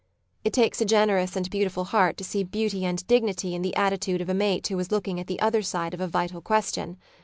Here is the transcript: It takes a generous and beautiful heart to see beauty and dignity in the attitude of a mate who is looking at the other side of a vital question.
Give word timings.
It 0.43 0.51
takes 0.53 0.81
a 0.81 0.85
generous 0.85 1.35
and 1.35 1.47
beautiful 1.47 1.83
heart 1.83 2.17
to 2.17 2.23
see 2.23 2.43
beauty 2.43 2.85
and 2.85 3.05
dignity 3.05 3.53
in 3.53 3.61
the 3.61 3.75
attitude 3.75 4.19
of 4.19 4.29
a 4.29 4.33
mate 4.33 4.65
who 4.65 4.79
is 4.79 4.91
looking 4.91 5.19
at 5.19 5.27
the 5.27 5.39
other 5.39 5.61
side 5.61 5.93
of 5.93 6.01
a 6.01 6.07
vital 6.07 6.41
question. 6.41 6.97